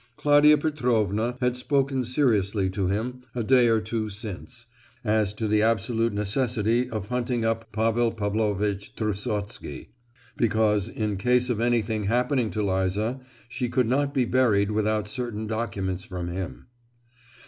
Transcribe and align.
Claudia 0.17 0.57
Petrovna 0.57 1.37
had 1.41 1.55
spoken 1.55 2.03
seriously 2.03 2.71
to 2.71 2.87
him 2.87 3.21
a 3.35 3.43
day 3.43 3.67
or 3.67 3.79
two 3.79 4.09
since, 4.09 4.65
as 5.03 5.31
to 5.31 5.47
the 5.47 5.61
absolute 5.61 6.11
necessity 6.11 6.89
of 6.89 7.09
hunting 7.09 7.45
up 7.45 7.71
Pavel 7.71 8.11
Pavlovitch 8.11 8.95
Trusotsky, 8.95 9.89
because 10.35 10.89
in 10.89 11.17
case 11.17 11.51
of 11.51 11.59
anything 11.61 12.05
happening 12.05 12.49
to 12.49 12.63
Liza, 12.63 13.19
she 13.47 13.69
could 13.69 13.87
not 13.87 14.11
be 14.11 14.25
buried 14.25 14.71
without 14.71 15.07
certain 15.07 15.45
documents 15.45 16.03
from 16.03 16.29
him. 16.29 16.65